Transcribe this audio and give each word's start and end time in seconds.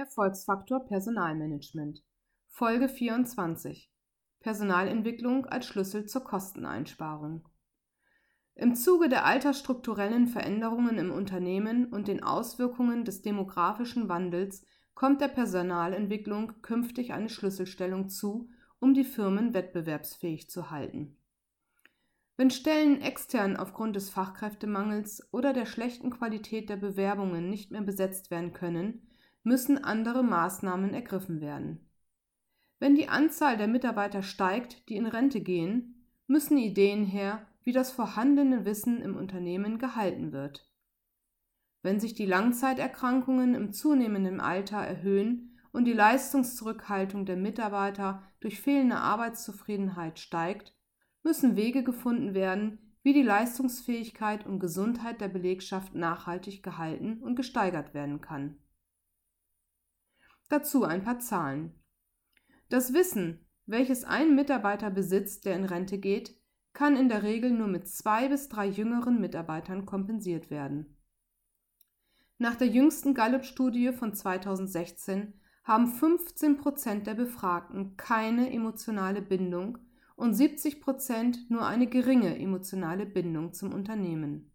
Erfolgsfaktor 0.00 0.86
Personalmanagement. 0.86 2.02
Folge 2.48 2.88
24 2.88 3.92
Personalentwicklung 4.40 5.44
als 5.44 5.66
Schlüssel 5.66 6.06
zur 6.06 6.24
Kosteneinsparung. 6.24 7.46
Im 8.54 8.74
Zuge 8.76 9.10
der 9.10 9.26
altersstrukturellen 9.26 10.26
Veränderungen 10.26 10.96
im 10.96 11.10
Unternehmen 11.10 11.84
und 11.84 12.08
den 12.08 12.22
Auswirkungen 12.22 13.04
des 13.04 13.20
demografischen 13.20 14.08
Wandels 14.08 14.64
kommt 14.94 15.20
der 15.20 15.28
Personalentwicklung 15.28 16.62
künftig 16.62 17.12
eine 17.12 17.28
Schlüsselstellung 17.28 18.08
zu, 18.08 18.48
um 18.78 18.94
die 18.94 19.04
Firmen 19.04 19.52
wettbewerbsfähig 19.52 20.48
zu 20.48 20.70
halten. 20.70 21.18
Wenn 22.38 22.50
Stellen 22.50 23.02
extern 23.02 23.58
aufgrund 23.58 23.96
des 23.96 24.08
Fachkräftemangels 24.08 25.28
oder 25.30 25.52
der 25.52 25.66
schlechten 25.66 26.08
Qualität 26.08 26.70
der 26.70 26.76
Bewerbungen 26.76 27.50
nicht 27.50 27.70
mehr 27.70 27.82
besetzt 27.82 28.30
werden 28.30 28.54
können, 28.54 29.06
müssen 29.42 29.82
andere 29.82 30.22
Maßnahmen 30.22 30.94
ergriffen 30.94 31.40
werden. 31.40 31.88
Wenn 32.78 32.94
die 32.94 33.08
Anzahl 33.08 33.56
der 33.56 33.68
Mitarbeiter 33.68 34.22
steigt, 34.22 34.88
die 34.88 34.96
in 34.96 35.06
Rente 35.06 35.40
gehen, 35.40 36.06
müssen 36.26 36.56
Ideen 36.56 37.04
her, 37.04 37.46
wie 37.62 37.72
das 37.72 37.90
vorhandene 37.90 38.64
Wissen 38.64 39.02
im 39.02 39.16
Unternehmen 39.16 39.78
gehalten 39.78 40.32
wird. 40.32 40.70
Wenn 41.82 42.00
sich 42.00 42.14
die 42.14 42.26
Langzeiterkrankungen 42.26 43.54
im 43.54 43.72
zunehmenden 43.72 44.40
Alter 44.40 44.78
erhöhen 44.78 45.58
und 45.72 45.84
die 45.84 45.92
Leistungszurückhaltung 45.92 47.26
der 47.26 47.36
Mitarbeiter 47.36 48.22
durch 48.40 48.60
fehlende 48.60 48.96
Arbeitszufriedenheit 48.96 50.18
steigt, 50.18 50.74
müssen 51.22 51.56
Wege 51.56 51.82
gefunden 51.82 52.34
werden, 52.34 52.78
wie 53.02 53.12
die 53.12 53.22
Leistungsfähigkeit 53.22 54.46
und 54.46 54.58
Gesundheit 54.58 55.20
der 55.20 55.28
Belegschaft 55.28 55.94
nachhaltig 55.94 56.62
gehalten 56.62 57.22
und 57.22 57.34
gesteigert 57.34 57.94
werden 57.94 58.20
kann. 58.20 58.58
Dazu 60.50 60.82
ein 60.82 61.04
paar 61.04 61.20
Zahlen. 61.20 61.72
Das 62.68 62.92
Wissen, 62.92 63.46
welches 63.66 64.04
ein 64.04 64.34
Mitarbeiter 64.34 64.90
besitzt, 64.90 65.44
der 65.46 65.54
in 65.54 65.64
Rente 65.64 65.96
geht, 65.96 66.36
kann 66.72 66.96
in 66.96 67.08
der 67.08 67.22
Regel 67.22 67.52
nur 67.52 67.68
mit 67.68 67.86
zwei 67.88 68.28
bis 68.28 68.48
drei 68.48 68.66
jüngeren 68.66 69.20
Mitarbeitern 69.20 69.86
kompensiert 69.86 70.50
werden. 70.50 70.96
Nach 72.38 72.56
der 72.56 72.66
jüngsten 72.66 73.14
Gallup-Studie 73.14 73.92
von 73.92 74.12
2016 74.12 75.34
haben 75.62 75.86
15 75.86 76.56
Prozent 76.56 77.06
der 77.06 77.14
Befragten 77.14 77.96
keine 77.96 78.52
emotionale 78.52 79.22
Bindung 79.22 79.78
und 80.16 80.34
70 80.34 80.80
Prozent 80.80 81.48
nur 81.48 81.64
eine 81.64 81.86
geringe 81.86 82.36
emotionale 82.36 83.06
Bindung 83.06 83.52
zum 83.52 83.72
Unternehmen. 83.72 84.52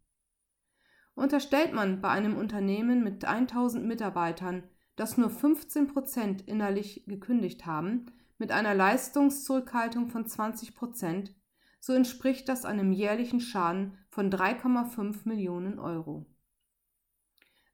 Unterstellt 1.14 1.74
man 1.74 2.02
bei 2.02 2.10
einem 2.10 2.36
Unternehmen 2.36 3.02
mit 3.02 3.24
1000 3.24 3.86
Mitarbeitern 3.86 4.64
dass 4.96 5.18
nur 5.18 5.30
15 5.30 5.88
Prozent 5.88 6.48
innerlich 6.48 7.04
gekündigt 7.06 7.66
haben, 7.66 8.06
mit 8.38 8.52
einer 8.52 8.74
Leistungszurückhaltung 8.74 10.08
von 10.10 10.26
20 10.26 10.76
Prozent, 10.76 11.34
so 11.80 11.94
entspricht 11.94 12.50
das 12.50 12.66
einem 12.66 12.92
jährlichen 12.92 13.40
Schaden 13.40 13.98
von 14.10 14.32
3,5 14.32 15.28
Millionen 15.28 15.80
Euro. 15.80 16.26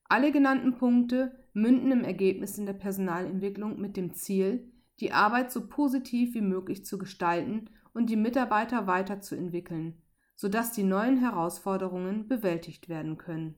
Alle 0.03 0.31
genannten 0.31 0.75
Punkte 0.75 1.35
münden 1.53 1.91
im 1.91 2.03
Ergebnis 2.03 2.57
in 2.57 2.65
der 2.65 2.73
Personalentwicklung 2.73 3.79
mit 3.79 3.95
dem 3.95 4.13
Ziel, 4.13 4.71
die 4.99 5.13
Arbeit 5.13 5.51
so 5.51 5.67
positiv 5.67 6.33
wie 6.33 6.41
möglich 6.41 6.85
zu 6.85 6.97
gestalten 6.97 7.69
und 7.93 8.09
die 8.09 8.17
Mitarbeiter 8.17 8.87
weiterzuentwickeln, 8.87 10.01
sodass 10.35 10.73
die 10.73 10.83
neuen 10.83 11.17
Herausforderungen 11.17 12.27
bewältigt 12.27 12.89
werden 12.89 13.17
können 13.17 13.55